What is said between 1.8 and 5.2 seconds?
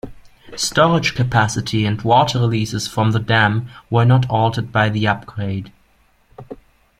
and water releases from the dam were not altered by the